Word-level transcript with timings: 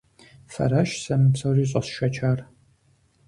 Фэращ 0.53 0.91
сэ 1.03 1.13
мы 1.19 1.27
псори 1.33 1.65
щӀэсшэчар. 1.69 2.39